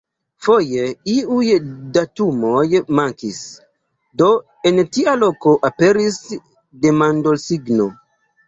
[0.43, 1.49] Foje iuj
[1.97, 2.63] datumoj
[3.01, 3.41] mankis,
[4.23, 4.31] do
[4.71, 6.19] en tia loko aperis
[6.87, 7.91] demandosigno.